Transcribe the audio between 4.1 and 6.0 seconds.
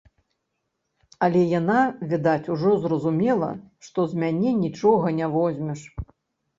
з мяне нічога не возьмеш.